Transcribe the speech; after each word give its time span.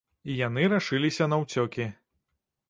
І 0.29 0.37
яны 0.37 0.63
рашыліся 0.73 1.29
на 1.35 1.39
ўцёкі. 1.43 1.87